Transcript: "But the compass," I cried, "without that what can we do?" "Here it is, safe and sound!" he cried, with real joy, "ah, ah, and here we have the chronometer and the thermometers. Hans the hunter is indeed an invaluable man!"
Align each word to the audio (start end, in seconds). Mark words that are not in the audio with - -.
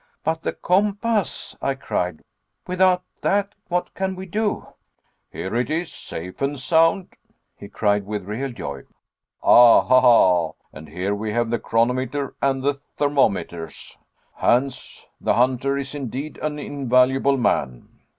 "But 0.23 0.41
the 0.41 0.53
compass," 0.53 1.55
I 1.61 1.75
cried, 1.75 2.23
"without 2.65 3.03
that 3.21 3.53
what 3.67 3.93
can 3.93 4.15
we 4.15 4.25
do?" 4.25 4.65
"Here 5.29 5.53
it 5.53 5.69
is, 5.69 5.91
safe 5.91 6.41
and 6.41 6.59
sound!" 6.59 7.13
he 7.55 7.69
cried, 7.69 8.07
with 8.07 8.25
real 8.27 8.51
joy, 8.51 8.81
"ah, 9.43 9.85
ah, 9.87 10.53
and 10.73 10.89
here 10.89 11.13
we 11.13 11.31
have 11.33 11.51
the 11.51 11.59
chronometer 11.59 12.33
and 12.41 12.63
the 12.63 12.73
thermometers. 12.97 13.95
Hans 14.37 15.05
the 15.19 15.35
hunter 15.35 15.77
is 15.77 15.93
indeed 15.93 16.39
an 16.41 16.57
invaluable 16.57 17.37
man!" 17.37 17.87